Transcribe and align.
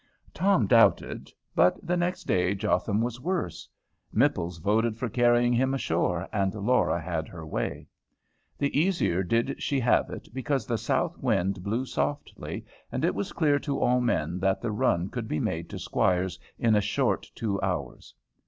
Tom 0.33 0.65
doubted. 0.65 1.29
But 1.53 1.77
the 1.85 1.95
next 1.95 2.23
day 2.23 2.55
Jotham 2.55 3.01
was 3.01 3.21
worse. 3.21 3.69
Mipples 4.11 4.57
voted 4.59 4.97
for 4.97 5.09
carrying 5.09 5.53
him 5.53 5.75
ashore, 5.75 6.27
and 6.33 6.51
Laura 6.55 6.99
had 6.99 7.27
her 7.27 7.45
way. 7.45 7.87
The 8.57 8.75
easier 8.75 9.21
did 9.21 9.61
she 9.61 9.79
have 9.81 10.09
it, 10.09 10.27
because 10.33 10.65
the 10.65 10.79
south 10.79 11.19
wind 11.19 11.61
blew 11.61 11.85
softly, 11.85 12.65
and 12.91 13.05
it 13.05 13.13
was 13.13 13.31
clear 13.31 13.59
to 13.59 13.79
all 13.79 14.01
men 14.01 14.39
that 14.39 14.59
the 14.59 14.71
run 14.71 15.07
could 15.07 15.27
be 15.27 15.39
made 15.39 15.69
to 15.69 15.77
Squire's 15.77 16.39
in 16.57 16.75
a 16.75 16.81
short 16.81 17.29
two 17.35 17.61
hours. 17.61 18.15